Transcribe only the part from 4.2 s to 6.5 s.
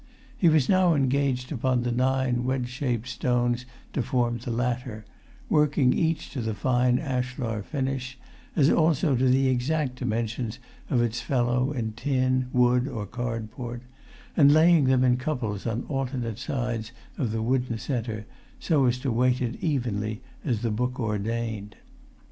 the latter, working each to